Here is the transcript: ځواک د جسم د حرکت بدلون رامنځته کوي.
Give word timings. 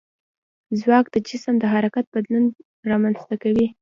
ځواک 0.79 1.05
د 1.11 1.15
جسم 1.27 1.55
د 1.59 1.63
حرکت 1.73 2.05
بدلون 2.15 2.45
رامنځته 2.89 3.35
کوي. 3.43 3.65